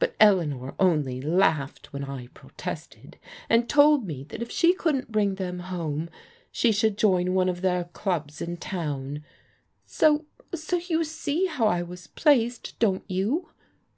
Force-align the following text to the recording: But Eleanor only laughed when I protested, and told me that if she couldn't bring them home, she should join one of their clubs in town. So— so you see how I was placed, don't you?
But 0.00 0.16
Eleanor 0.18 0.74
only 0.80 1.20
laughed 1.20 1.92
when 1.92 2.02
I 2.02 2.26
protested, 2.34 3.16
and 3.48 3.68
told 3.68 4.04
me 4.04 4.24
that 4.24 4.42
if 4.42 4.50
she 4.50 4.74
couldn't 4.74 5.12
bring 5.12 5.36
them 5.36 5.60
home, 5.60 6.10
she 6.50 6.72
should 6.72 6.98
join 6.98 7.32
one 7.32 7.48
of 7.48 7.60
their 7.60 7.84
clubs 7.84 8.40
in 8.42 8.56
town. 8.56 9.22
So— 9.86 10.24
so 10.52 10.78
you 10.88 11.04
see 11.04 11.46
how 11.46 11.68
I 11.68 11.82
was 11.82 12.08
placed, 12.08 12.76
don't 12.80 13.04
you? 13.08 13.50